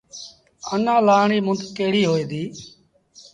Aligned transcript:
آنآ 0.73 0.95
لآهڻ 1.07 1.29
ريٚ 1.31 1.45
مند 1.47 1.61
ڪهڙيٚ 1.77 2.09
هوئي 2.09 2.23
ديٚ۔ 2.31 2.49